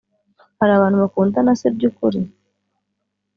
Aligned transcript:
Hari 0.59 0.71
Abantu 0.75 0.97
bakundana 1.03 1.51
se 1.59 1.67
byukuri 1.75 2.19